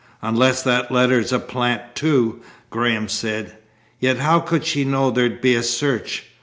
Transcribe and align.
"Unless 0.23 0.63
that 0.63 0.91
letter's 0.91 1.31
a 1.31 1.37
plant, 1.37 1.93
too," 1.93 2.39
Graham 2.71 3.07
said. 3.07 3.55
"Yet 3.99 4.17
how 4.17 4.39
could 4.39 4.65
she 4.65 4.83
know 4.83 5.11
there'd 5.11 5.41
be 5.41 5.53
a 5.53 5.61
search? 5.61 6.23